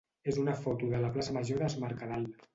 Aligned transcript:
és 0.31 0.37
una 0.43 0.55
foto 0.63 0.89
de 0.95 1.03
la 1.03 1.13
plaça 1.19 1.37
major 1.39 1.63
d'Es 1.67 1.79
Mercadal. 1.87 2.29